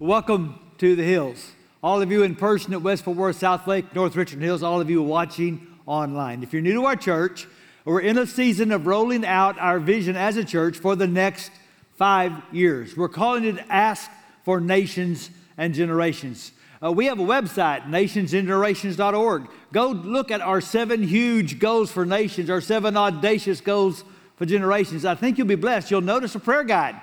[0.00, 1.52] Welcome to the Hills.
[1.82, 4.88] All of you in person at West Fort Worth, Southlake, North Richland Hills, all of
[4.88, 6.42] you watching online.
[6.42, 7.46] If you're new to our church,
[7.84, 11.50] we're in a season of rolling out our vision as a church for the next
[11.96, 12.96] five years.
[12.96, 14.10] We're calling it Ask
[14.42, 15.28] for Nations
[15.58, 16.52] and Generations.
[16.82, 19.48] Uh, we have a website, nationsgenerations.org.
[19.70, 24.02] Go look at our seven huge goals for nations, our seven audacious goals
[24.36, 25.04] for generations.
[25.04, 25.90] I think you'll be blessed.
[25.90, 26.98] You'll notice a prayer guide.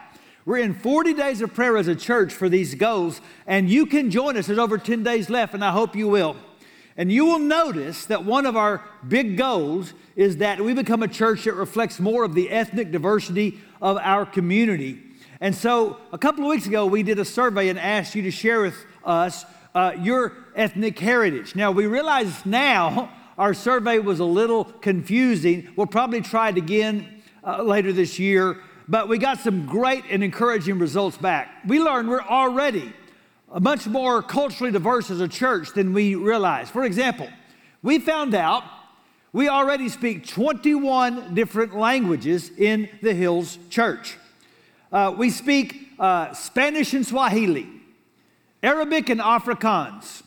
[0.48, 4.10] We're in 40 days of prayer as a church for these goals, and you can
[4.10, 4.48] join us.
[4.48, 6.38] There's over 10 days left, and I hope you will.
[6.96, 11.08] And you will notice that one of our big goals is that we become a
[11.10, 15.04] church that reflects more of the ethnic diversity of our community.
[15.42, 18.32] And so, a couple of weeks ago, we did a survey and asked you to
[18.32, 19.44] share with us
[19.76, 21.58] uh, your ethnic heritage.
[21.58, 25.68] Now, we realize now our survey was a little confusing.
[25.76, 30.24] We'll probably try it again uh, later this year but we got some great and
[30.24, 31.50] encouraging results back.
[31.66, 32.94] We learned we're already
[33.60, 36.72] much more culturally diverse as a church than we realized.
[36.72, 37.30] For example,
[37.84, 38.64] we found out
[39.34, 44.18] we already speak 21 different languages in the Hills Church.
[44.92, 47.68] Uh, we speak uh, Spanish and Swahili,
[48.64, 50.24] Arabic and Afrikaans.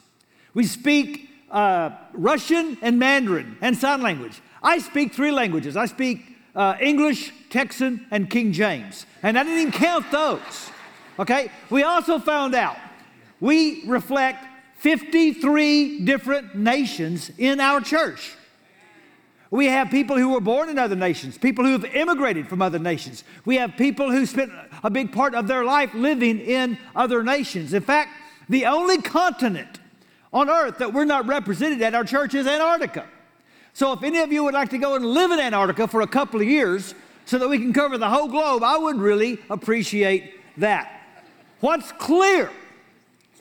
[0.52, 4.40] We speak uh, Russian and Mandarin and sign language.
[4.62, 5.76] I speak three languages.
[5.76, 9.06] I speak uh, English, Texan, and King James.
[9.22, 10.70] And I didn't even count those.
[11.18, 11.50] Okay?
[11.68, 12.76] We also found out
[13.40, 14.44] we reflect
[14.78, 18.34] 53 different nations in our church.
[19.50, 22.78] We have people who were born in other nations, people who have immigrated from other
[22.78, 23.24] nations.
[23.44, 24.52] We have people who spent
[24.84, 27.74] a big part of their life living in other nations.
[27.74, 28.10] In fact,
[28.48, 29.80] the only continent
[30.32, 33.06] on earth that we're not represented at our church is Antarctica.
[33.72, 36.06] So if any of you would like to go and live in Antarctica for a
[36.06, 40.34] couple of years so that we can cover the whole globe, I would really appreciate
[40.58, 41.00] that.
[41.60, 42.50] What's clear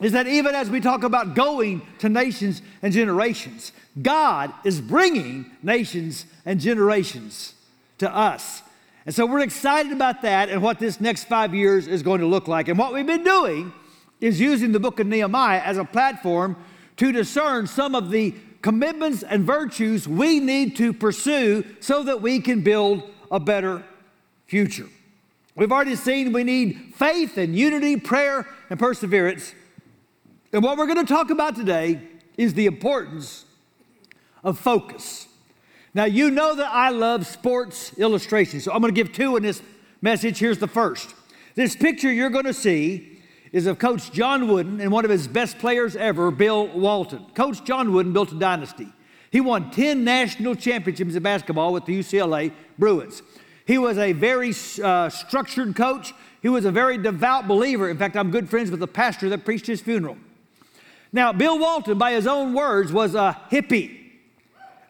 [0.00, 5.50] is that even as we talk about going to nations and generations, God is bringing
[5.62, 7.54] nations and generations
[7.98, 8.62] to us.
[9.06, 12.26] And so we're excited about that and what this next five years is going to
[12.26, 12.68] look like.
[12.68, 13.72] And what we've been doing
[14.20, 16.56] is using the book of Nehemiah as a platform
[16.98, 22.40] to discern some of the commitments and virtues we need to pursue so that we
[22.40, 23.84] can build a better
[24.46, 24.88] future.
[25.56, 29.54] We've already seen we need faith and unity, prayer and perseverance.
[30.52, 32.00] And what we're going to talk about today
[32.36, 33.44] is the importance
[34.42, 35.28] of focus.
[35.92, 39.42] Now, you know that I love sports illustrations, so I'm going to give two in
[39.42, 39.60] this
[40.00, 40.38] message.
[40.38, 41.14] Here's the first.
[41.56, 43.09] This picture you're going to see
[43.52, 47.26] is of Coach John Wooden and one of his best players ever, Bill Walton.
[47.34, 48.88] Coach John Wooden built a dynasty.
[49.30, 53.22] He won 10 national championships in basketball with the UCLA Bruins.
[53.66, 54.52] He was a very
[54.82, 56.12] uh, structured coach.
[56.42, 57.88] He was a very devout believer.
[57.88, 60.16] In fact, I'm good friends with the pastor that preached his funeral.
[61.12, 63.98] Now, Bill Walton, by his own words, was a hippie.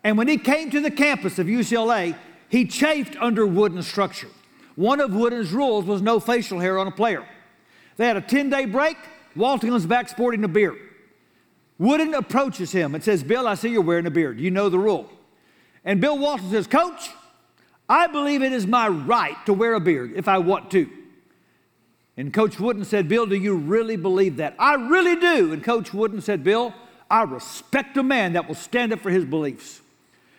[0.05, 2.17] And when he came to the campus of UCLA,
[2.49, 4.29] he chafed under Wooden's structure.
[4.77, 7.27] One of Wooden's rules was no facial hair on a player.
[8.01, 8.97] They had a 10 day break.
[9.37, 10.79] Walton comes back sporting a beard.
[11.79, 14.41] Wooden approaches him and says, Bill, I see you're wearing a beard.
[14.41, 15.11] You know the rule.
[15.85, 17.11] And Bill Walton says, Coach,
[17.91, 20.89] I believe it is my right to wear a beard if I want to.
[22.17, 24.55] And Coach Wooden said, Bill, do you really believe that?
[24.59, 25.53] I really do.
[25.53, 26.73] And Coach Wooden said, Bill,
[27.11, 29.83] I respect a man that will stand up for his beliefs.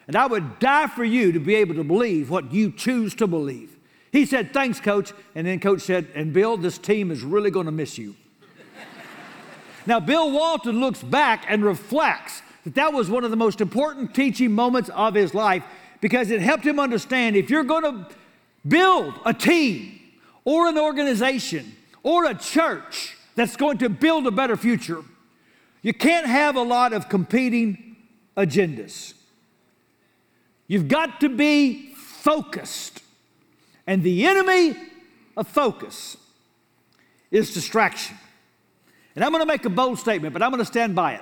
[0.07, 3.27] And I would die for you to be able to believe what you choose to
[3.27, 3.77] believe.
[4.11, 5.13] He said, Thanks, coach.
[5.35, 8.15] And then coach said, And Bill, this team is really going to miss you.
[9.85, 14.13] now, Bill Walton looks back and reflects that that was one of the most important
[14.13, 15.63] teaching moments of his life
[15.99, 18.07] because it helped him understand if you're going to
[18.67, 19.99] build a team
[20.43, 25.03] or an organization or a church that's going to build a better future,
[25.81, 27.95] you can't have a lot of competing
[28.35, 29.13] agendas.
[30.67, 33.01] You've got to be focused.
[33.91, 34.73] And the enemy
[35.35, 36.15] of focus
[37.29, 38.15] is distraction.
[39.17, 41.21] And I'm going to make a bold statement, but I'm going to stand by it.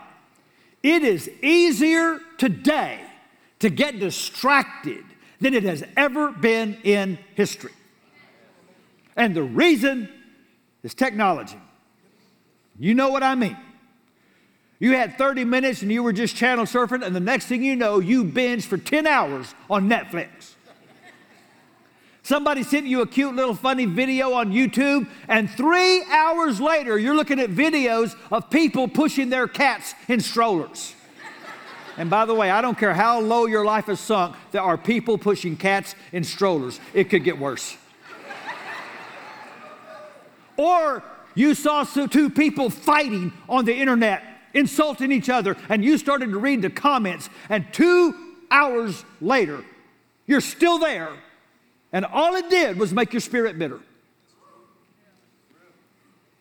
[0.83, 3.01] It is easier today
[3.57, 5.04] to get distracted
[5.42, 7.71] than it has ever been in history.
[9.16, 10.07] And the reason
[10.83, 11.57] is technology.
[12.77, 13.57] You know what I mean.
[14.77, 17.75] You had 30 minutes and you were just channel surfing, and the next thing you
[17.75, 20.54] know, you binged for 10 hours on Netflix.
[22.30, 27.16] Somebody sent you a cute little funny video on YouTube, and three hours later, you're
[27.16, 30.94] looking at videos of people pushing their cats in strollers.
[31.98, 34.78] And by the way, I don't care how low your life has sunk, there are
[34.78, 36.80] people pushing cats in strollers.
[36.94, 37.76] It could get worse.
[40.56, 41.04] or
[41.34, 44.22] You saw two people fighting on the internet,
[44.54, 48.14] insulting each other, and you started to read the comments, and two
[48.52, 49.64] hours later,
[50.28, 51.10] you're still there,
[51.91, 53.80] and all it did was make your spirit bitter.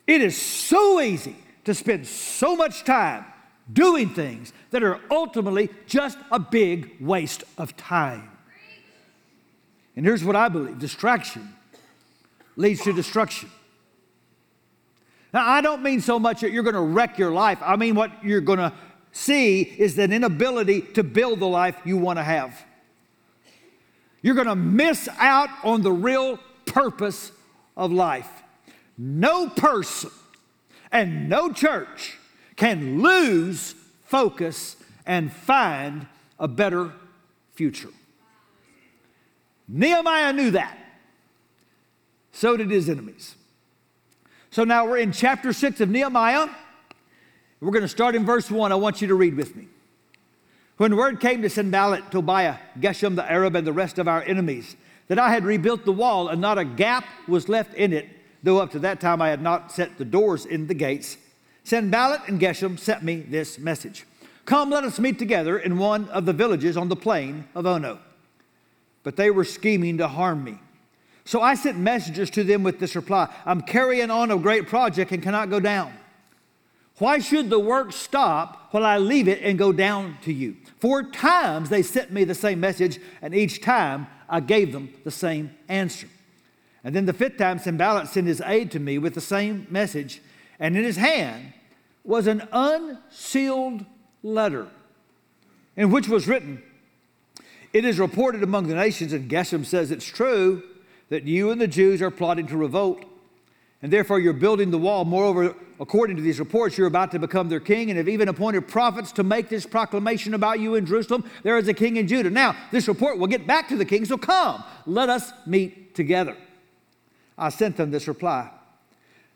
[0.07, 3.25] It is so easy to spend so much time
[3.71, 8.31] doing things that are ultimately just a big waste of time.
[9.97, 11.55] And here's what I believe distraction
[12.57, 13.51] leads to destruction.
[15.33, 17.59] Now, I don't mean so much that you're going to wreck your life.
[17.63, 18.73] I mean, what you're going to
[19.13, 22.65] see is an inability to build the life you want to have.
[24.29, 27.33] You're going to miss out on the real purpose
[27.79, 28.29] of life.
[28.99, 30.11] No person
[30.93, 32.19] and no church
[32.55, 34.77] can lose focus
[35.07, 36.07] and find
[36.39, 36.93] a better
[37.55, 37.89] future.
[39.67, 40.77] Nehemiah knew that.
[42.33, 43.35] So did his enemies.
[44.51, 46.51] So now we're in chapter 6 of Nehemiah.
[47.63, 48.73] We're going to start in verse 1.
[48.73, 49.69] I want you to read with me.
[50.79, 54.77] When word came to Sanballat, Tobiah, Geshem the Arab, and the rest of our enemies
[55.09, 58.09] that I had rebuilt the wall and not a gap was left in it,
[58.45, 61.17] though up to that time I had not set the doors in the gates,
[61.65, 64.07] Sanballat and Geshem sent me this message
[64.45, 67.99] Come, let us meet together in one of the villages on the plain of Ono.
[69.03, 70.61] But they were scheming to harm me.
[71.25, 75.11] So I sent messengers to them with this reply I'm carrying on a great project
[75.11, 75.93] and cannot go down.
[76.99, 80.57] Why should the work stop while I leave it and go down to you?
[80.81, 85.11] Four times they sent me the same message, and each time I gave them the
[85.11, 86.09] same answer.
[86.83, 90.21] And then the fifth time, Sanballat sent his aide to me with the same message,
[90.59, 91.53] and in his hand
[92.05, 93.85] was an unsealed
[94.23, 94.69] letter
[95.77, 96.63] in which was written,
[97.73, 100.63] It is reported among the nations, and Geshem says it's true
[101.09, 103.05] that you and the Jews are plotting to revolt,
[103.83, 105.05] and therefore you're building the wall.
[105.05, 108.67] Moreover, according to these reports, you're about to become their king, and have even appointed
[108.67, 111.25] prophets to make this proclamation about you in Jerusalem.
[111.43, 112.31] There is a king in Judah.
[112.31, 116.37] Now, this report will get back to the king, so come, let us meet together.
[117.37, 118.51] I sent them this reply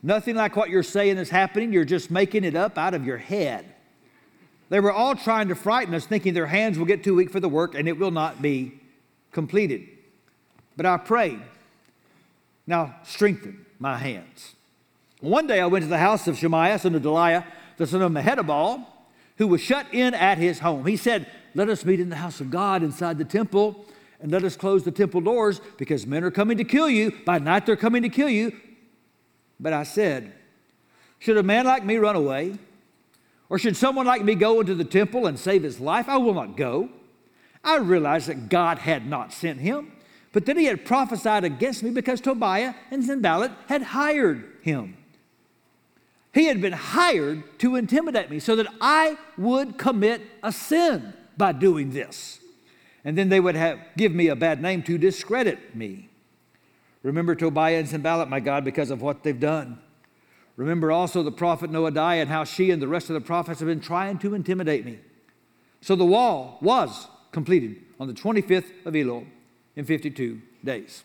[0.02, 3.18] Nothing like what you're saying is happening, you're just making it up out of your
[3.18, 3.66] head.
[4.68, 7.38] They were all trying to frighten us, thinking their hands will get too weak for
[7.38, 8.80] the work and it will not be
[9.30, 9.86] completed.
[10.76, 11.40] But I prayed
[12.66, 14.54] now strengthen my hands.
[15.20, 17.44] One day I went to the house of Shemaiah, son of Delaiah,
[17.76, 18.84] the son of Mehetabel,
[19.38, 20.86] who was shut in at his home.
[20.86, 23.86] He said, Let us meet in the house of God inside the temple,
[24.20, 27.12] and let us close the temple doors, because men are coming to kill you.
[27.24, 28.52] By night they're coming to kill you.
[29.58, 30.32] But I said,
[31.18, 32.58] Should a man like me run away?
[33.48, 36.08] Or should someone like me go into the temple and save his life?
[36.08, 36.88] I will not go.
[37.62, 39.92] I realized that God had not sent him.
[40.32, 44.96] But then he had prophesied against me because Tobiah and Sanballat had hired him.
[46.32, 51.52] He had been hired to intimidate me so that I would commit a sin by
[51.52, 52.40] doing this.
[53.04, 56.08] And then they would have, give me a bad name to discredit me.
[57.02, 59.78] Remember Tobiah and Sanballat, my God, because of what they've done.
[60.56, 63.68] Remember also the prophet Noadiah and how she and the rest of the prophets have
[63.68, 65.00] been trying to intimidate me.
[65.80, 69.26] So the wall was completed on the 25th of Elul
[69.76, 71.04] in 52 days.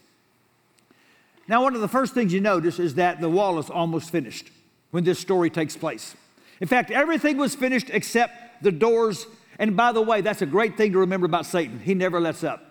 [1.47, 4.51] Now, one of the first things you notice is that the wall is almost finished
[4.91, 6.15] when this story takes place.
[6.59, 9.27] In fact, everything was finished except the doors.
[9.59, 11.79] And by the way, that's a great thing to remember about Satan.
[11.79, 12.63] He never lets up.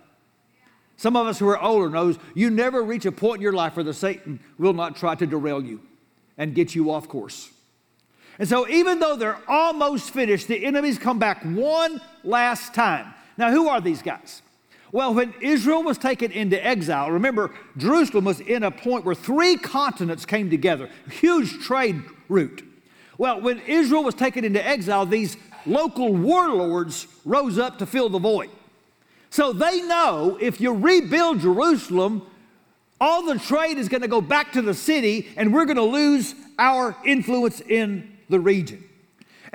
[0.99, 3.77] Some of us who are older knows you never reach a point in your life
[3.77, 5.81] where the Satan will not try to derail you
[6.39, 7.51] and get you off course.
[8.39, 13.15] And so even though they're almost finished, the enemies come back one last time.
[13.39, 14.43] Now, who are these guys?
[14.93, 19.57] Well, when Israel was taken into exile, remember, Jerusalem was in a point where three
[19.57, 22.63] continents came together, huge trade route.
[23.19, 28.19] Well, when Israel was taken into exile, these local warlords rose up to fill the
[28.19, 28.51] void.
[29.31, 32.23] So they know if you rebuild Jerusalem,
[33.01, 35.83] all the trade is going to go back to the city and we're going to
[35.83, 38.83] lose our influence in the region.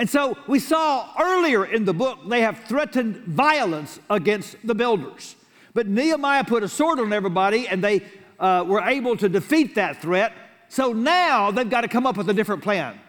[0.02, 5.36] And so we saw earlier in the book, they have threatened violence against the builders.
[5.76, 8.02] But Nehemiah put a sword on everybody and they
[8.40, 10.34] uh, were able to defeat that threat.
[10.70, 13.00] So now they've got to come up with a different plan,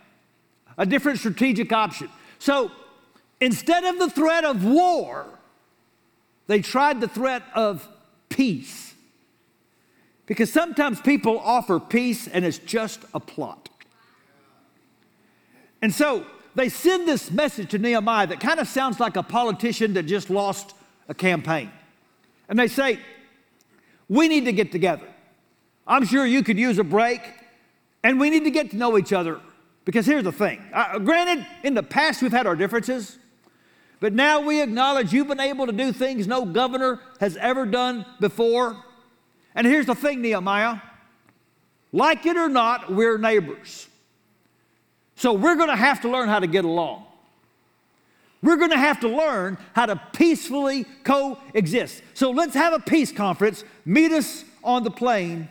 [0.76, 2.10] a different strategic option.
[2.38, 2.70] So
[3.40, 5.24] instead of the threat of war,
[6.46, 7.88] they tried the threat of
[8.28, 8.92] peace.
[10.26, 13.70] Because sometimes people offer peace and it's just a plot.
[15.80, 19.94] And so they send this message to Nehemiah that kind of sounds like a politician
[19.94, 20.74] that just lost
[21.08, 21.70] a campaign.
[22.48, 22.98] And they say,
[24.08, 25.06] We need to get together.
[25.86, 27.20] I'm sure you could use a break.
[28.04, 29.40] And we need to get to know each other
[29.84, 30.60] because here's the thing.
[30.72, 33.18] Uh, granted, in the past we've had our differences,
[34.00, 38.04] but now we acknowledge you've been able to do things no governor has ever done
[38.18, 38.76] before.
[39.54, 40.80] And here's the thing, Nehemiah
[41.92, 43.86] like it or not, we're neighbors.
[45.22, 47.04] So we're going to have to learn how to get along.
[48.42, 52.02] We're going to have to learn how to peacefully coexist.
[52.14, 53.62] So let's have a peace conference.
[53.84, 55.48] Meet us on the plain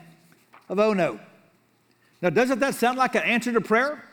[0.68, 1.18] of Ono.
[2.20, 4.04] Now, doesn't that sound like an answer to prayer?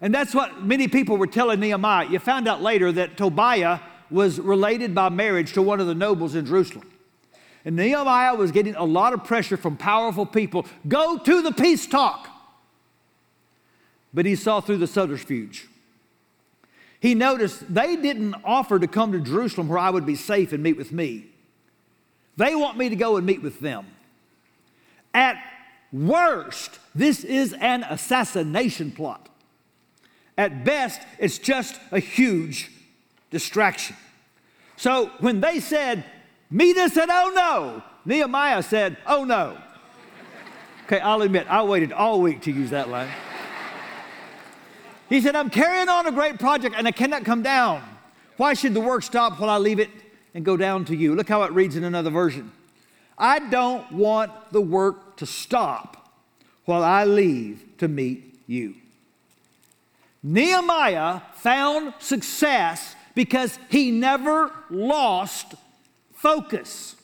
[0.00, 2.08] And that's what many people were telling Nehemiah.
[2.08, 6.36] You found out later that Tobiah was related by marriage to one of the nobles
[6.36, 6.88] in Jerusalem.
[7.64, 11.88] And Nehemiah was getting a lot of pressure from powerful people go to the peace
[11.88, 12.28] talk.
[14.14, 15.68] But he saw through the subterfuge.
[17.00, 20.62] He noticed they didn't offer to come to Jerusalem where I would be safe and
[20.62, 21.26] meet with me.
[22.36, 23.86] They want me to go and meet with them.
[25.12, 25.36] At
[25.92, 29.28] worst, this is an assassination plot.
[30.38, 32.70] At best, it's just a huge
[33.30, 33.96] distraction.
[34.76, 36.04] So when they said,
[36.50, 39.56] Meet us at oh no, Nehemiah said, Oh no.
[40.84, 43.08] Okay, I'll admit, I waited all week to use that line.
[45.12, 47.82] He said, I'm carrying on a great project and I cannot come down.
[48.38, 49.90] Why should the work stop while I leave it
[50.32, 51.14] and go down to you?
[51.14, 52.50] Look how it reads in another version.
[53.18, 56.16] I don't want the work to stop
[56.64, 58.74] while I leave to meet you.
[60.22, 65.56] Nehemiah found success because he never lost
[66.14, 66.96] focus.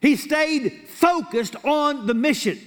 [0.00, 2.60] He stayed focused on the mission.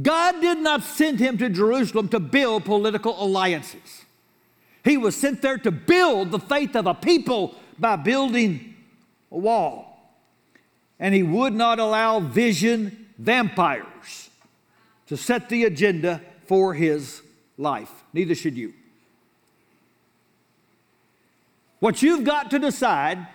[0.00, 4.04] God did not send him to Jerusalem to build political alliances.
[4.84, 8.74] He was sent there to build the faith of a people by building
[9.30, 9.88] a wall.
[10.98, 14.30] And he would not allow vision vampires
[15.08, 17.22] to set the agenda for his
[17.58, 17.90] life.
[18.12, 18.72] Neither should you.
[21.80, 23.26] What you've got to decide,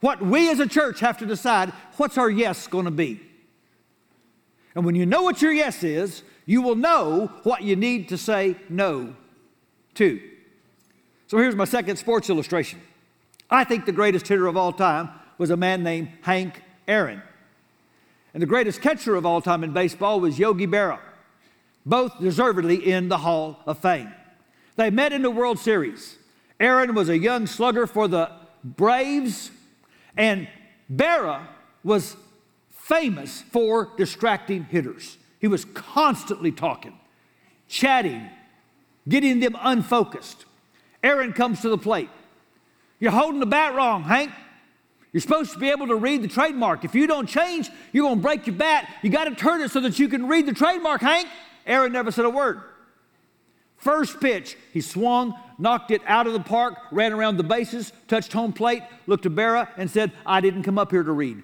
[0.00, 3.20] what we as a church have to decide, what's our yes going to be?
[4.74, 8.18] And when you know what your yes is, you will know what you need to
[8.18, 9.14] say no
[9.94, 10.20] to.
[11.26, 12.80] So here's my second sports illustration.
[13.50, 17.22] I think the greatest hitter of all time was a man named Hank Aaron.
[18.32, 20.98] And the greatest catcher of all time in baseball was Yogi Berra,
[21.86, 24.12] both deservedly in the Hall of Fame.
[24.76, 26.18] They met in the World Series.
[26.58, 28.30] Aaron was a young slugger for the
[28.64, 29.50] Braves,
[30.16, 30.48] and
[30.92, 31.46] Berra
[31.84, 32.16] was
[32.84, 35.16] famous for distracting hitters.
[35.40, 36.92] He was constantly talking,
[37.66, 38.28] chatting,
[39.08, 40.44] getting them unfocused.
[41.02, 42.10] Aaron comes to the plate.
[43.00, 44.32] You're holding the bat wrong, Hank.
[45.12, 46.84] You're supposed to be able to read the trademark.
[46.84, 48.90] If you don't change, you're going to break your bat.
[49.02, 51.28] You got to turn it so that you can read the trademark, Hank.
[51.66, 52.60] Aaron never said a word.
[53.78, 58.32] First pitch, he swung, knocked it out of the park, ran around the bases, touched
[58.32, 61.42] home plate, looked at Berra, and said, I didn't come up here to read.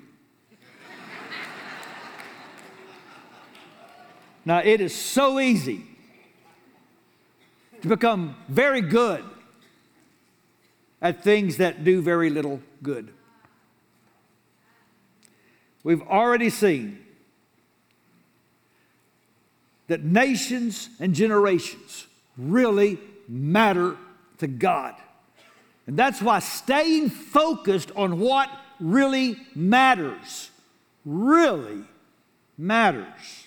[4.45, 5.85] Now, it is so easy
[7.83, 9.25] to become very good
[11.03, 13.13] at things that do very little good.
[15.83, 17.05] We've already seen
[19.87, 22.07] that nations and generations
[22.37, 23.97] really matter
[24.39, 24.95] to God.
[25.87, 30.51] And that's why staying focused on what really matters
[31.05, 31.85] really
[32.59, 33.40] matters.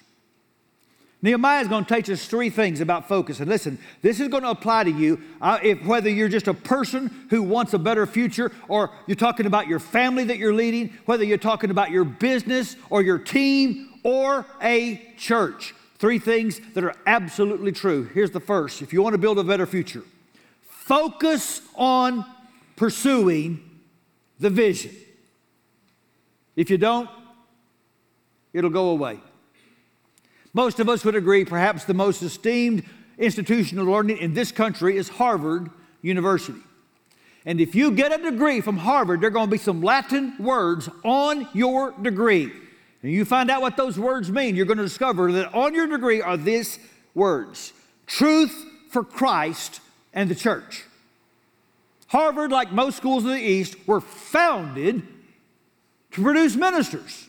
[1.23, 3.39] Nehemiah is going to teach us three things about focus.
[3.39, 6.53] And listen, this is going to apply to you uh, if, whether you're just a
[6.53, 10.89] person who wants a better future, or you're talking about your family that you're leading,
[11.05, 15.73] whether you're talking about your business or your team or a church.
[15.97, 18.03] Three things that are absolutely true.
[18.13, 20.03] Here's the first if you want to build a better future,
[20.61, 22.25] focus on
[22.75, 23.63] pursuing
[24.41, 24.93] the vision.
[26.57, 27.09] If you don't,
[28.51, 29.19] it'll go away.
[30.53, 32.83] Most of us would agree perhaps the most esteemed
[33.17, 35.69] institution of learning in this country is Harvard
[36.01, 36.59] University.
[37.45, 40.35] And if you get a degree from Harvard, there are going to be some Latin
[40.39, 42.51] words on your degree.
[43.01, 45.87] And you find out what those words mean, you're going to discover that on your
[45.87, 46.79] degree are these
[47.13, 47.73] words
[48.05, 49.81] truth for Christ
[50.13, 50.83] and the church.
[52.07, 55.01] Harvard, like most schools in the East, were founded
[56.11, 57.27] to produce ministers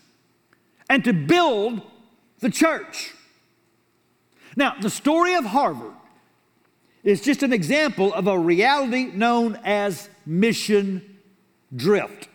[0.91, 1.81] and to build
[2.41, 3.14] the church.
[4.57, 5.93] Now, the story of Harvard
[7.03, 11.19] is just an example of a reality known as mission
[11.75, 12.29] drift.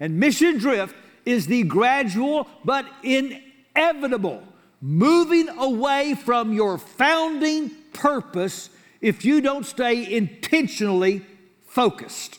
[0.00, 0.94] And mission drift
[1.24, 4.42] is the gradual but inevitable
[4.80, 8.68] moving away from your founding purpose
[9.00, 11.24] if you don't stay intentionally
[11.66, 12.38] focused.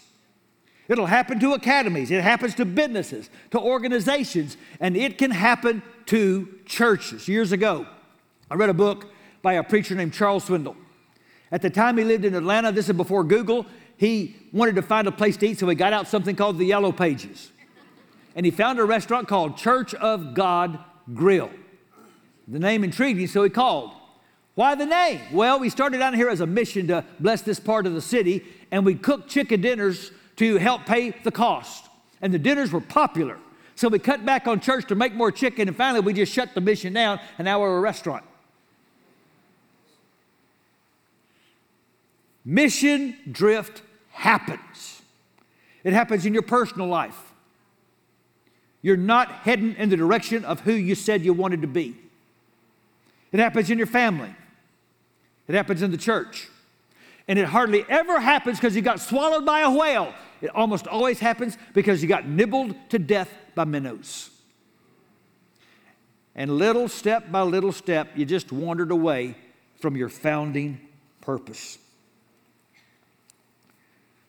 [0.88, 6.48] It'll happen to academies, it happens to businesses, to organizations, and it can happen to
[6.66, 7.28] churches.
[7.28, 7.88] Years ago,
[8.50, 9.12] I read a book
[9.42, 10.76] by a preacher named Charles Swindoll.
[11.52, 13.66] At the time he lived in Atlanta, this is before Google,
[13.98, 16.66] he wanted to find a place to eat, so he got out something called the
[16.66, 17.52] Yellow Pages.
[18.36, 20.78] And he found a restaurant called Church of God
[21.14, 21.50] Grill.
[22.48, 23.94] The name intrigued him, so he called.
[24.54, 25.22] Why the name?
[25.32, 28.46] Well, we started out here as a mission to bless this part of the city,
[28.72, 31.86] and we cooked chicken dinners to help pay the cost.
[32.22, 33.38] And the dinners were popular.
[33.76, 36.54] So we cut back on church to make more chicken, and finally we just shut
[36.54, 38.24] the mission down, and now we're a restaurant.
[42.46, 45.02] Mission drift happens.
[45.84, 47.34] It happens in your personal life.
[48.82, 51.96] You're not heading in the direction of who you said you wanted to be.
[53.32, 54.34] It happens in your family.
[55.48, 56.48] It happens in the church.
[57.28, 60.14] And it hardly ever happens because you got swallowed by a whale.
[60.42, 64.30] It almost always happens because you got nibbled to death by minnows.
[66.36, 69.36] And little step by little step, you just wandered away
[69.80, 70.80] from your founding
[71.22, 71.80] purpose.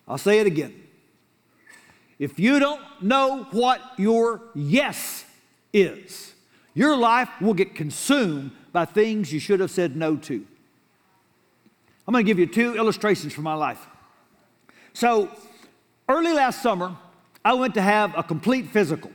[0.09, 0.75] I'll say it again.
[2.19, 5.25] If you don't know what your yes
[5.73, 6.33] is,
[6.75, 10.47] your life will get consumed by things you should have said no to.
[12.07, 13.85] I'm going to give you two illustrations from my life.
[14.93, 15.31] So,
[16.09, 16.97] early last summer,
[17.45, 19.11] I went to have a complete physical.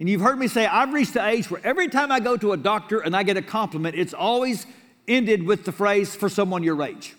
[0.00, 2.52] And you've heard me say, I've reached the age where every time I go to
[2.52, 4.66] a doctor and I get a compliment, it's always
[5.06, 7.14] ended with the phrase, for someone your age.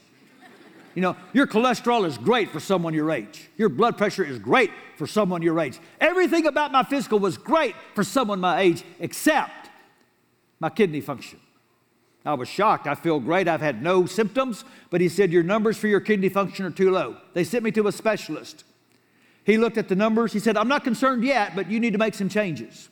[0.96, 3.50] You know, your cholesterol is great for someone your age.
[3.58, 5.80] Your blood pressure is great for someone your age.
[6.00, 9.70] Everything about my physical was great for someone my age, except
[10.60, 11.40] my kidney function.
[12.26, 12.88] I was shocked.
[12.88, 13.48] I feel great.
[13.48, 16.92] I've had no symptoms, but he said, Your numbers for your kidney function are too
[16.92, 17.18] low.
[17.34, 18.64] They sent me to a specialist.
[19.46, 20.32] He looked at the numbers.
[20.32, 22.88] He said, I'm not concerned yet, but you need to make some changes.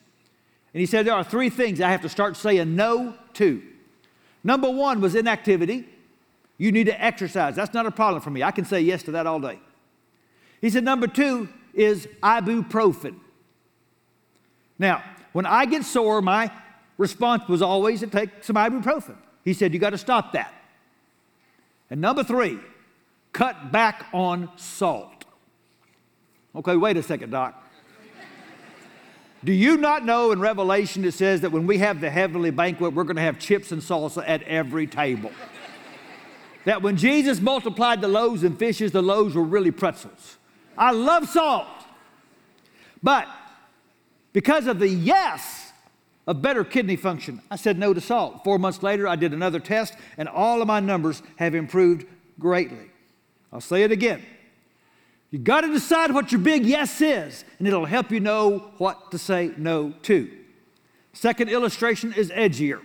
[0.73, 3.61] And he said, There are three things I have to start saying no to.
[4.43, 5.87] Number one was inactivity.
[6.61, 7.55] You need to exercise.
[7.55, 8.43] That's not a problem for me.
[8.43, 9.57] I can say yes to that all day.
[10.61, 13.15] He said, Number two is ibuprofen.
[14.77, 16.51] Now, when I get sore, my
[16.99, 19.15] response was always to take some ibuprofen.
[19.43, 20.53] He said, You got to stop that.
[21.89, 22.59] And number three,
[23.33, 25.25] cut back on salt.
[26.55, 27.59] Okay, wait a second, Doc.
[29.43, 32.93] Do you not know in Revelation it says that when we have the heavenly banquet,
[32.93, 35.31] we're going to have chips and salsa at every table?
[36.65, 40.37] That when Jesus multiplied the loaves and fishes, the loaves were really pretzels.
[40.77, 41.67] I love salt.
[43.03, 43.27] But
[44.33, 45.71] because of the yes
[46.27, 47.41] of better kidney function.
[47.49, 48.43] I said no to salt.
[48.43, 52.05] Four months later, I did another test, and all of my numbers have improved
[52.39, 52.89] greatly.
[53.51, 54.21] I'll say it again.
[55.31, 59.11] You got to decide what your big yes is, and it'll help you know what
[59.11, 60.29] to say no to.
[61.13, 62.81] Second illustration is edgier.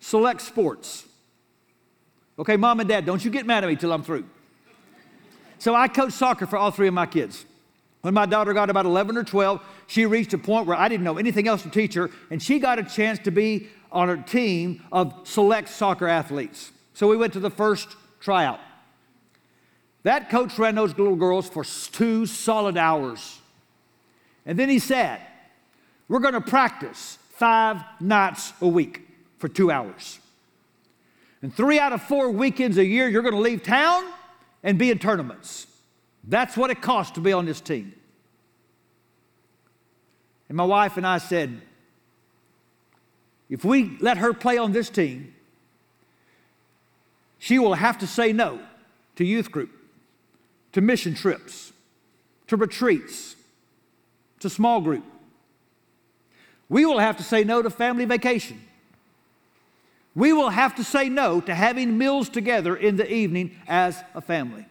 [0.00, 1.06] Select sports.
[2.42, 4.24] Okay, mom and dad, don't you get mad at me till I'm through.
[5.60, 7.46] So I coach soccer for all three of my kids.
[8.00, 11.04] When my daughter got about 11 or 12, she reached a point where I didn't
[11.04, 14.20] know anything else to teach her, and she got a chance to be on a
[14.20, 16.72] team of select soccer athletes.
[16.94, 18.58] So we went to the first tryout.
[20.02, 23.38] That coach ran those little girls for two solid hours.
[24.44, 25.20] And then he said,
[26.08, 29.02] We're going to practice five nights a week
[29.38, 30.18] for two hours.
[31.42, 34.04] And three out of four weekends a year, you're going to leave town
[34.62, 35.66] and be in tournaments.
[36.24, 37.92] That's what it costs to be on this team.
[40.48, 41.60] And my wife and I said,
[43.50, 45.34] if we let her play on this team,
[47.38, 48.60] she will have to say no
[49.16, 49.70] to youth group,
[50.72, 51.72] to mission trips,
[52.46, 53.34] to retreats,
[54.38, 55.04] to small group.
[56.68, 58.62] We will have to say no to family vacation.
[60.14, 64.20] We will have to say no to having meals together in the evening as a
[64.20, 64.66] family.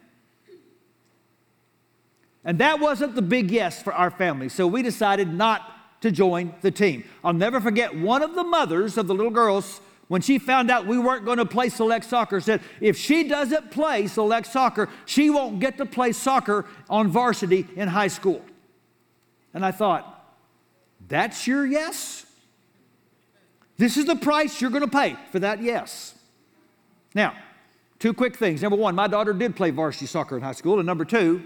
[2.44, 6.54] And that wasn't the big yes for our family, so we decided not to join
[6.60, 7.04] the team.
[7.22, 10.86] I'll never forget one of the mothers of the little girls when she found out
[10.86, 15.30] we weren't going to play select soccer said if she doesn't play select soccer she
[15.30, 18.42] won't get to play soccer on varsity in high school
[19.54, 20.36] and i thought
[21.08, 22.26] that's your yes
[23.78, 26.14] this is the price you're going to pay for that yes
[27.14, 27.34] now
[27.98, 30.86] two quick things number one my daughter did play varsity soccer in high school and
[30.86, 31.42] number two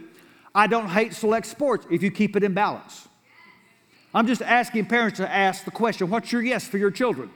[0.57, 3.07] I don't hate select sports if you keep it in balance.
[4.15, 7.31] I'm just asking parents to ask the question what's your yes for your children?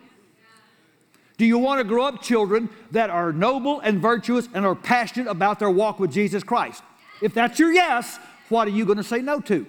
[1.36, 5.30] Do you want to grow up children that are noble and virtuous and are passionate
[5.30, 6.82] about their walk with Jesus Christ?
[7.20, 9.66] If that's your yes, what are you going to say no to?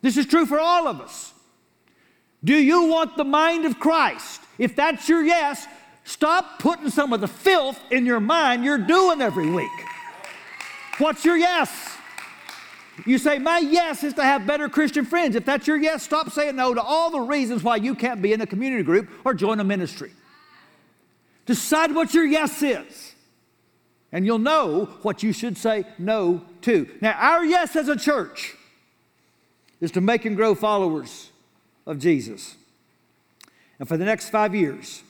[0.00, 1.29] This is true for all of us.
[2.42, 4.40] Do you want the mind of Christ?
[4.58, 5.66] If that's your yes,
[6.04, 9.70] stop putting some of the filth in your mind you're doing every week.
[10.98, 11.96] What's your yes?
[13.06, 15.34] You say, My yes is to have better Christian friends.
[15.36, 18.32] If that's your yes, stop saying no to all the reasons why you can't be
[18.32, 20.12] in a community group or join a ministry.
[21.46, 23.14] Decide what your yes is,
[24.12, 26.88] and you'll know what you should say no to.
[27.00, 28.54] Now, our yes as a church
[29.80, 31.29] is to make and grow followers
[31.90, 32.56] of Jesus.
[33.78, 35.02] And for the next five years,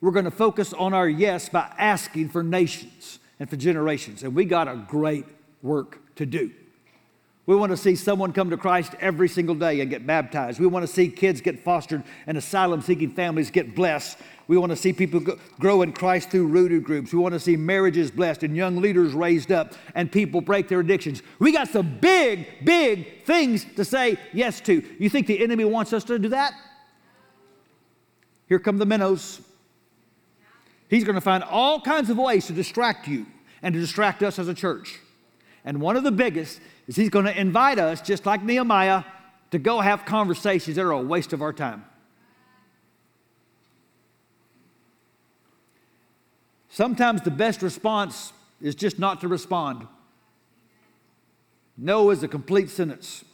[0.00, 4.22] we're going to focus on our yes by asking for nations and for generations.
[4.22, 5.24] And we got a great
[5.62, 6.52] work to do.
[7.46, 10.58] We want to see someone come to Christ every single day and get baptized.
[10.58, 14.18] We want to see kids get fostered and asylum seeking families get blessed.
[14.48, 15.20] We want to see people
[15.58, 17.12] grow in Christ through rooted groups.
[17.12, 20.80] We want to see marriages blessed and young leaders raised up and people break their
[20.80, 21.22] addictions.
[21.40, 24.84] We got some big, big things to say yes to.
[24.98, 26.52] You think the enemy wants us to do that?
[28.48, 29.40] Here come the minnows.
[30.88, 33.26] He's going to find all kinds of ways to distract you
[33.62, 35.00] and to distract us as a church.
[35.64, 39.02] And one of the biggest is he's going to invite us, just like Nehemiah,
[39.50, 41.84] to go have conversations that are a waste of our time.
[46.76, 49.86] Sometimes the best response is just not to respond.
[51.74, 53.24] No is a complete sentence.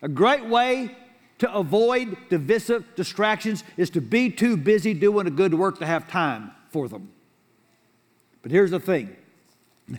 [0.00, 0.96] A great way
[1.38, 6.06] to avoid divisive distractions is to be too busy doing a good work to have
[6.06, 7.10] time for them.
[8.42, 9.16] But here's the thing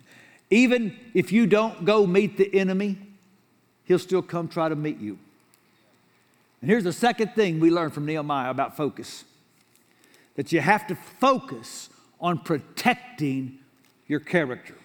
[0.50, 2.98] even if you don't go meet the enemy,
[3.84, 5.20] he'll still come try to meet you.
[6.62, 9.26] And here's the second thing we learn from Nehemiah about focus
[10.36, 13.60] that you have to focus on protecting
[14.08, 14.76] your character.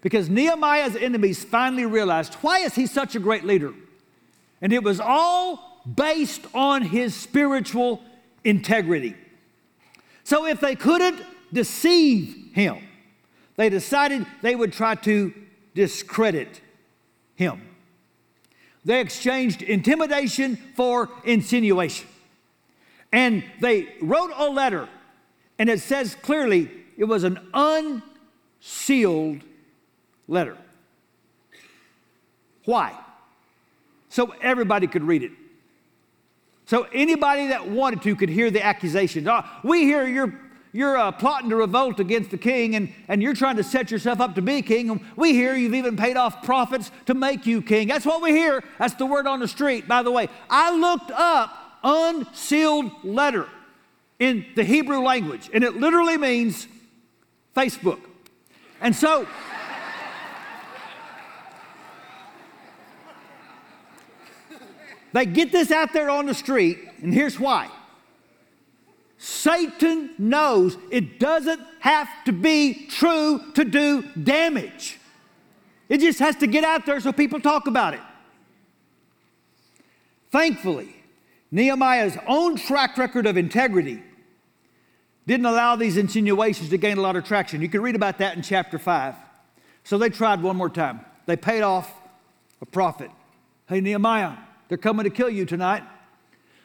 [0.00, 3.72] Because Nehemiah's enemies finally realized why is he such a great leader?
[4.60, 8.02] And it was all based on his spiritual
[8.44, 9.16] integrity.
[10.24, 11.20] So if they couldn't
[11.52, 12.78] deceive him,
[13.56, 15.32] they decided they would try to
[15.74, 16.60] discredit
[17.34, 17.68] him.
[18.84, 22.08] They exchanged intimidation for insinuation.
[23.12, 24.88] And they wrote a letter
[25.58, 27.38] and it says clearly it was an
[28.60, 29.40] unsealed
[30.28, 30.56] letter.
[32.64, 32.96] Why?
[34.08, 35.32] So everybody could read it.
[36.66, 39.26] So anybody that wanted to could hear the accusations.
[39.28, 40.38] Oh, we hear you're,
[40.72, 44.20] you're uh, plotting to revolt against the king and, and you're trying to set yourself
[44.20, 44.90] up to be king.
[44.90, 47.88] And we hear you've even paid off prophets to make you king.
[47.88, 48.62] That's what we hear.
[48.78, 49.88] That's the word on the street.
[49.88, 53.48] By the way, I looked up unsealed letter
[54.22, 56.68] in the Hebrew language, and it literally means
[57.56, 57.98] Facebook.
[58.80, 59.26] And so,
[65.12, 67.68] they get this out there on the street, and here's why.
[69.18, 75.00] Satan knows it doesn't have to be true to do damage.
[75.88, 78.00] It just has to get out there so people talk about it.
[80.30, 80.94] Thankfully,
[81.50, 84.00] Nehemiah's own track record of integrity
[85.26, 87.62] didn't allow these insinuations to gain a lot of traction.
[87.62, 89.14] You can read about that in chapter 5.
[89.84, 91.00] So they tried one more time.
[91.26, 91.92] They paid off
[92.60, 93.10] a prophet.
[93.68, 94.36] Hey, Nehemiah,
[94.68, 95.84] they're coming to kill you tonight.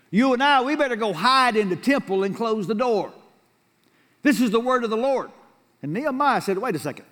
[0.09, 3.11] You and I, we better go hide in the temple and close the door.
[4.23, 5.31] This is the word of the Lord.
[5.81, 7.05] And Nehemiah said, Wait a second.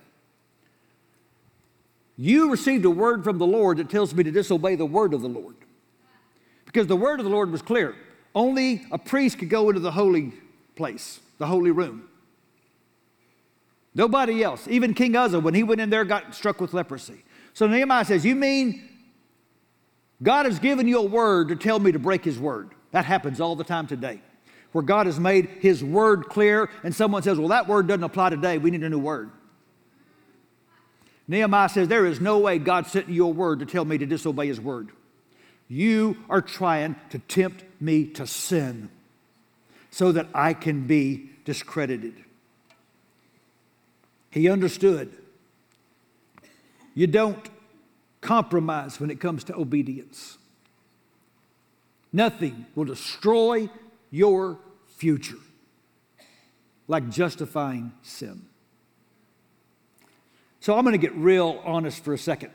[2.16, 5.20] You received a word from the Lord that tells me to disobey the word of
[5.20, 5.54] the Lord.
[6.64, 7.94] Because the word of the Lord was clear.
[8.34, 10.32] Only a priest could go into the holy
[10.74, 12.08] place the holy room.
[13.94, 14.68] Nobody else.
[14.68, 17.24] Even King Uzzah, when he went in there, got struck with leprosy.
[17.54, 18.86] So Nehemiah says, You mean
[20.22, 22.74] God has given you a word to tell me to break his word?
[22.90, 24.20] That happens all the time today,
[24.72, 28.30] where God has made his word clear, and someone says, Well, that word doesn't apply
[28.30, 28.58] today.
[28.58, 29.30] We need a new word.
[31.26, 34.04] Nehemiah says, There is no way God sent you a word to tell me to
[34.06, 34.90] disobey his word.
[35.68, 38.90] You are trying to tempt me to sin
[39.96, 42.12] so that I can be discredited.
[44.30, 45.10] He understood.
[46.94, 47.48] You don't
[48.20, 50.36] compromise when it comes to obedience.
[52.12, 53.70] Nothing will destroy
[54.10, 54.58] your
[54.98, 55.38] future
[56.88, 58.42] like justifying sin.
[60.60, 62.50] So I'm going to get real honest for a second.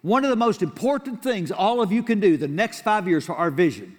[0.00, 3.26] one of the most important things all of you can do the next five years
[3.26, 3.98] for our vision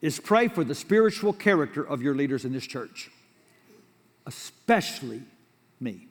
[0.00, 3.10] is pray for the spiritual character of your leaders in this church,
[4.26, 5.22] especially
[5.80, 6.06] me.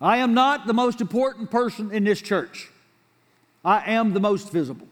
[0.00, 2.70] I am not the most important person in this church.
[3.64, 4.88] I am the most visible.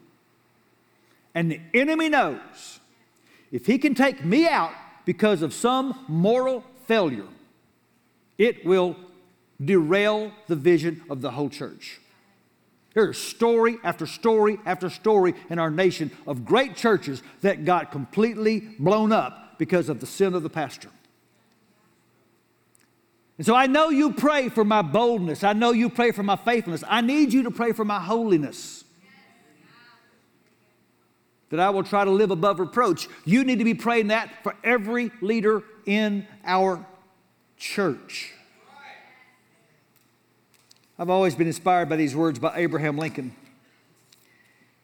[1.35, 2.79] And the enemy knows
[3.51, 4.73] if he can take me out
[5.05, 7.27] because of some moral failure,
[8.39, 8.97] it will
[9.63, 12.01] derail the vision of the whole church.
[12.95, 18.61] There's story after story after story in our nation of great churches that got completely
[18.79, 20.89] blown up because of the sin of the pastor.
[23.39, 25.45] And so I know you pray for my boldness.
[25.45, 26.85] I know you pray for my faithfulness.
[26.87, 28.85] I need you to pray for my holiness.
[31.51, 33.09] That I will try to live above reproach.
[33.25, 36.85] You need to be praying that for every leader in our
[37.57, 38.35] church.
[41.01, 43.35] I've always been inspired by these words by Abraham Lincoln.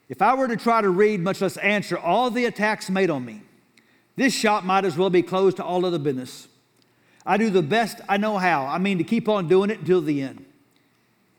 [0.09, 3.23] If I were to try to read, much less answer, all the attacks made on
[3.23, 3.43] me,
[4.17, 6.49] this shop might as well be closed to all other business.
[7.27, 8.65] I do the best I know how.
[8.65, 10.47] I mean, to keep on doing it until the end.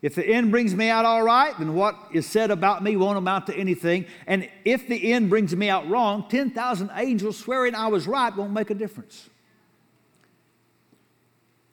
[0.03, 3.17] If the end brings me out all right, then what is said about me won't
[3.17, 4.05] amount to anything.
[4.27, 8.51] And if the end brings me out wrong, 10,000 angels swearing I was right won't
[8.51, 9.27] make a difference.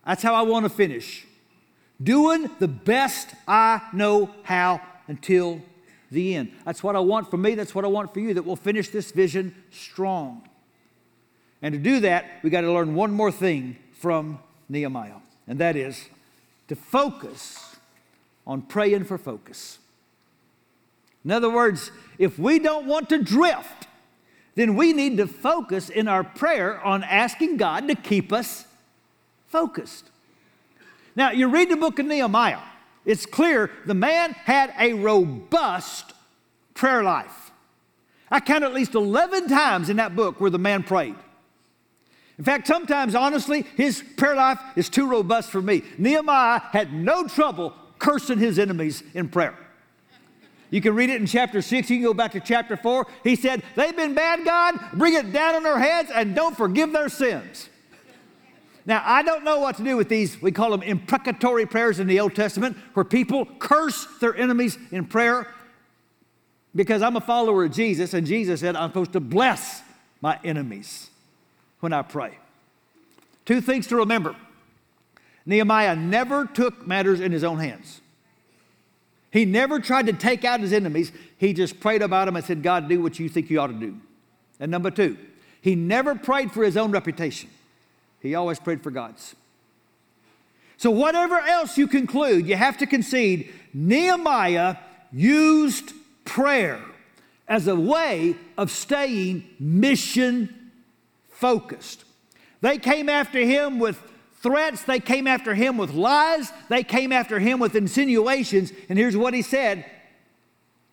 [0.06, 1.26] That's how I want to finish.
[2.02, 5.62] Doing the best I know how until
[6.10, 6.52] the end.
[6.64, 7.54] That's what I want for me.
[7.54, 10.48] That's what I want for you, that we'll finish this vision strong.
[11.62, 15.76] And to do that, we got to learn one more thing from Nehemiah, and that
[15.76, 16.08] is
[16.68, 17.76] to focus
[18.46, 19.78] on praying for focus.
[21.24, 23.86] In other words, if we don't want to drift,
[24.56, 28.66] then we need to focus in our prayer on asking God to keep us
[29.46, 30.10] focused.
[31.16, 32.60] Now, you read the book of Nehemiah,
[33.04, 36.12] it's clear the man had a robust
[36.74, 37.52] prayer life.
[38.30, 41.14] I count at least 11 times in that book where the man prayed.
[42.36, 45.82] In fact, sometimes, honestly, his prayer life is too robust for me.
[45.98, 49.56] Nehemiah had no trouble cursing his enemies in prayer.
[50.70, 51.88] You can read it in chapter 6.
[51.88, 53.06] You can go back to chapter 4.
[53.22, 54.80] He said, They've been bad, God.
[54.94, 57.68] Bring it down on their heads and don't forgive their sins.
[58.86, 62.06] Now, I don't know what to do with these, we call them imprecatory prayers in
[62.06, 65.52] the Old Testament, where people curse their enemies in prayer
[66.76, 69.82] because I'm a follower of Jesus, and Jesus said, I'm supposed to bless
[70.20, 71.08] my enemies
[71.80, 72.36] when I pray.
[73.44, 74.34] Two things to remember
[75.46, 78.00] Nehemiah never took matters in his own hands.
[79.30, 81.12] He never tried to take out his enemies.
[81.36, 83.74] He just prayed about them and said, God, do what you think you ought to
[83.74, 83.96] do.
[84.58, 85.18] And number two,
[85.60, 87.50] he never prayed for his own reputation.
[88.24, 89.36] He always prayed for God's.
[90.78, 94.76] So, whatever else you conclude, you have to concede Nehemiah
[95.12, 95.92] used
[96.24, 96.80] prayer
[97.46, 100.72] as a way of staying mission
[101.28, 102.04] focused.
[102.62, 104.02] They came after him with
[104.40, 108.72] threats, they came after him with lies, they came after him with insinuations.
[108.88, 109.84] And here's what he said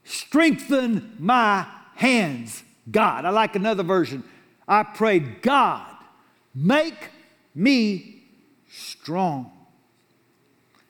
[0.04, 1.66] Strengthen my
[1.96, 3.24] hands, God.
[3.24, 4.26] I like another version.
[4.68, 5.96] I prayed, God,
[6.54, 7.10] make
[7.54, 8.24] me
[8.70, 9.52] strong.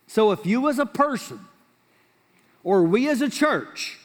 [0.08, 1.39] So if you as a person
[2.63, 3.97] or we as a church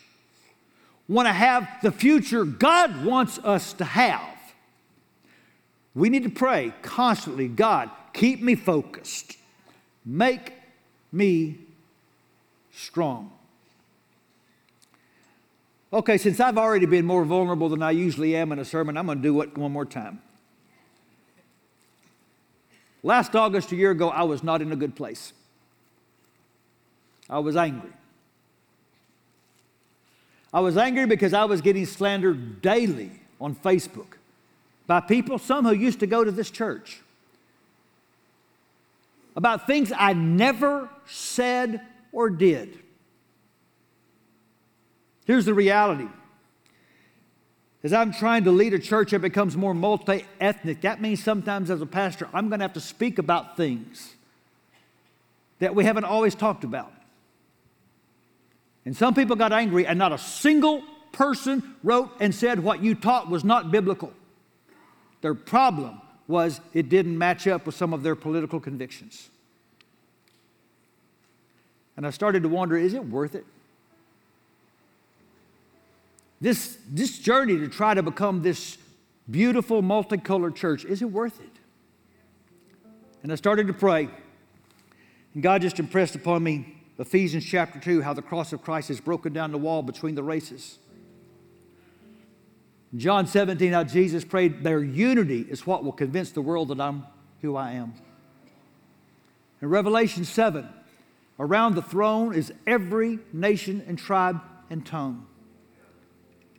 [1.09, 4.37] want to have the future God wants us to have,
[5.95, 9.37] we need to pray constantly God, keep me focused,
[10.05, 10.53] make
[11.11, 11.59] me
[12.73, 13.33] strong.
[15.93, 19.07] Okay, since I've already been more vulnerable than I usually am in a sermon, I'm
[19.07, 20.21] going to do it one more time.
[23.07, 25.33] Last August, a year ago, I was not in a good place.
[27.31, 27.93] I was angry.
[30.53, 34.17] I was angry because I was getting slandered daily on Facebook
[34.89, 37.01] by people, some who used to go to this church,
[39.37, 42.77] about things I never said or did.
[45.27, 46.09] Here's the reality.
[47.87, 51.71] As I'm trying to lead a church that becomes more multi ethnic, that means sometimes
[51.71, 54.13] as a pastor, I'm going to have to speak about things
[55.61, 56.93] that we haven't always talked about.
[58.85, 62.97] And some people got angry, and not a single person wrote and said what you
[62.97, 64.13] taught was not biblical.
[65.21, 69.29] Their problem was it didn't match up with some of their political convictions.
[71.97, 73.47] And I started to wonder is it worth it?
[76.41, 78.79] This, this journey to try to become this
[79.31, 81.51] beautiful, multicolored church, is it worth it?
[83.23, 84.09] And I started to pray,
[85.35, 89.01] and God just impressed upon me Ephesians chapter 2, how the cross of Christ has
[89.01, 90.79] broken down the wall between the races.
[92.97, 97.05] John 17, how Jesus prayed, their unity is what will convince the world that I'm
[97.43, 97.95] who I am.
[99.61, 100.67] In Revelation 7,
[101.39, 105.27] around the throne is every nation and tribe and tongue.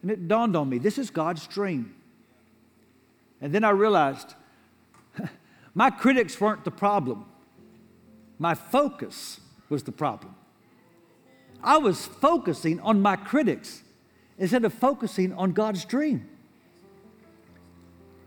[0.02, 1.96] And it dawned on me this is God's dream.
[3.42, 4.34] And then I realized
[5.74, 7.26] my critics weren't the problem,
[8.40, 10.36] my focus was the problem.
[11.64, 13.82] I was focusing on my critics
[14.38, 16.30] instead of focusing on God's dream.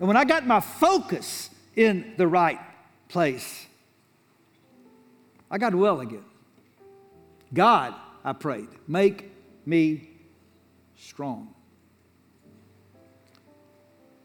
[0.00, 2.59] And when I got my focus in the right
[3.09, 3.66] place,
[5.50, 6.24] I got well again.
[7.52, 9.30] God, I prayed, make
[9.66, 10.09] me
[10.96, 11.54] strong.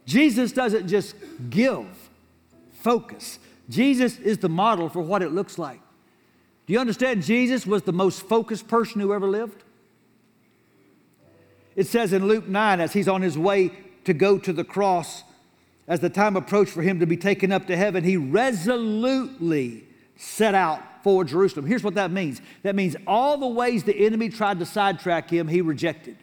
[0.06, 1.16] Jesus doesn't just
[1.50, 1.86] give
[2.74, 3.40] focus,
[3.70, 5.82] Jesus is the model for what it looks like.
[6.68, 7.24] Do you understand?
[7.24, 9.64] Jesus was the most focused person who ever lived.
[11.76, 13.72] It says in Luke 9, as he's on his way
[14.06, 15.24] to go to the cross,
[15.88, 19.84] as the time approached for him to be taken up to heaven, he resolutely
[20.16, 21.68] set out for Jerusalem.
[21.68, 25.48] Here's what that means that means all the ways the enemy tried to sidetrack him,
[25.48, 26.18] he rejected.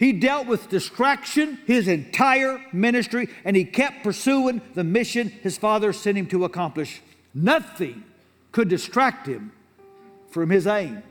[0.00, 5.92] He dealt with distraction his entire ministry, and he kept pursuing the mission his father
[5.92, 7.02] sent him to accomplish.
[7.34, 8.02] Nothing
[8.50, 9.52] could distract him
[10.30, 11.02] from his aim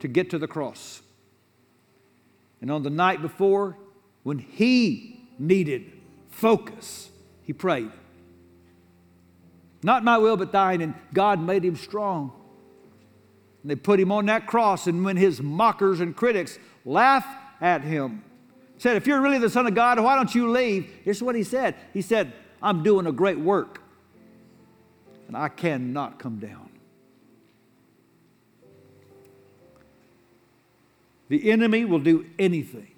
[0.00, 1.02] to get to the cross.
[2.62, 3.76] And on the night before,
[4.22, 5.92] when he needed
[6.30, 7.10] focus,
[7.42, 7.90] he prayed.
[9.82, 10.80] Not my will, but thine.
[10.80, 12.32] And God made him strong.
[13.60, 14.86] And they put him on that cross.
[14.86, 17.28] And when his mockers and critics laughed
[17.60, 18.24] at him,
[18.78, 20.90] said, If you're really the Son of God, why don't you leave?
[21.02, 23.82] Here's what he said He said, I'm doing a great work,
[25.28, 26.70] and I cannot come down.
[31.28, 32.92] The enemy will do anything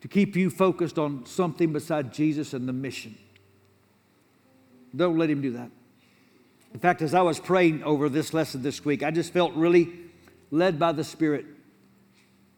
[0.00, 3.16] to keep you focused on something beside Jesus and the mission.
[4.96, 5.70] Don't let him do that.
[6.72, 9.92] In fact, as I was praying over this lesson this week, I just felt really
[10.50, 11.44] led by the Spirit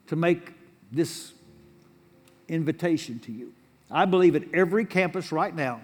[0.07, 0.53] to make
[0.91, 1.33] this
[2.47, 3.53] invitation to you.
[3.89, 5.81] I believe at every campus right now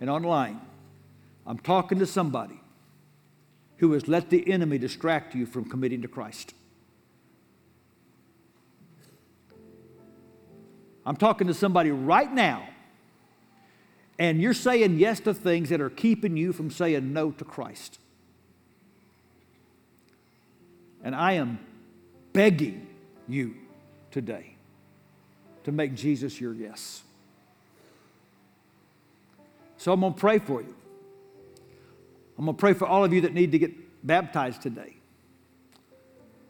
[0.00, 0.60] and online,
[1.46, 2.60] I'm talking to somebody
[3.78, 6.54] who has let the enemy distract you from committing to Christ.
[11.04, 12.68] I'm talking to somebody right now,
[14.18, 17.98] and you're saying yes to things that are keeping you from saying no to Christ.
[21.02, 21.58] And I am
[22.34, 22.86] begging
[23.32, 23.54] you
[24.10, 24.56] today
[25.64, 27.02] to make Jesus your yes.
[29.76, 30.74] So I'm going to pray for you.
[32.38, 33.72] I'm going to pray for all of you that need to get
[34.06, 34.96] baptized today.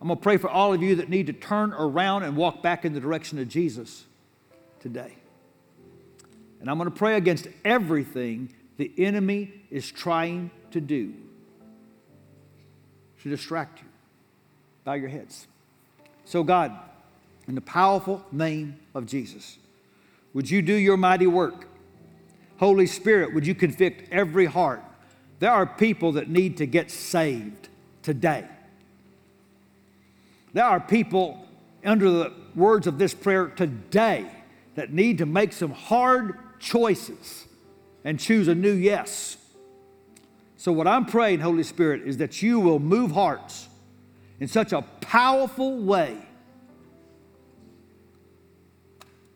[0.01, 2.63] I'm going to pray for all of you that need to turn around and walk
[2.63, 4.05] back in the direction of Jesus
[4.81, 5.17] today.
[6.61, 11.13] And I'm going to pray against everything the enemy is trying to do
[13.23, 13.89] to distract you.
[14.85, 15.47] Bow your heads.
[16.31, 16.79] So, God,
[17.49, 19.59] in the powerful name of Jesus,
[20.33, 21.67] would you do your mighty work?
[22.59, 24.81] Holy Spirit, would you convict every heart?
[25.41, 27.69] There are people that need to get saved
[28.05, 28.47] today.
[30.53, 31.49] There are people
[31.85, 34.31] under the words of this prayer today
[34.77, 37.47] that need to make some hard choices
[38.05, 39.37] and choose a new yes.
[40.57, 43.67] So, what I'm praying, Holy Spirit, is that you will move hearts
[44.41, 46.17] in such a powerful way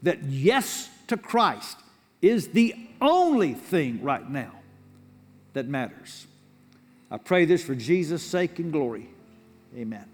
[0.03, 1.79] that yes to Christ
[2.21, 4.53] is the only thing right now
[5.53, 6.27] that matters.
[7.11, 9.09] I pray this for Jesus' sake and glory.
[9.77, 10.07] Amen.